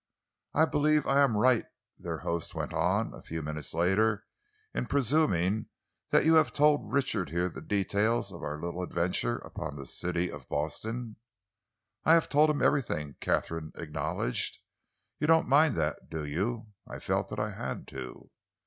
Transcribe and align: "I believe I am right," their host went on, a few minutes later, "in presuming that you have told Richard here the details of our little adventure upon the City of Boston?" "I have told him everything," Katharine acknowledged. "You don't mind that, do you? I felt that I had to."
"I 0.55 0.65
believe 0.65 1.05
I 1.05 1.21
am 1.21 1.37
right," 1.37 1.67
their 1.99 2.21
host 2.21 2.55
went 2.55 2.73
on, 2.73 3.13
a 3.13 3.21
few 3.21 3.43
minutes 3.43 3.71
later, 3.71 4.25
"in 4.73 4.87
presuming 4.87 5.67
that 6.09 6.25
you 6.25 6.33
have 6.33 6.53
told 6.53 6.91
Richard 6.91 7.29
here 7.29 7.49
the 7.49 7.61
details 7.61 8.31
of 8.31 8.41
our 8.41 8.59
little 8.59 8.81
adventure 8.81 9.35
upon 9.37 9.75
the 9.75 9.85
City 9.85 10.31
of 10.31 10.49
Boston?" 10.49 11.17
"I 12.03 12.15
have 12.15 12.29
told 12.29 12.49
him 12.49 12.63
everything," 12.63 13.13
Katharine 13.19 13.73
acknowledged. 13.75 14.57
"You 15.19 15.27
don't 15.27 15.47
mind 15.47 15.75
that, 15.75 16.09
do 16.09 16.25
you? 16.25 16.69
I 16.89 16.97
felt 16.97 17.29
that 17.29 17.39
I 17.39 17.51
had 17.51 17.87
to." 17.89 18.31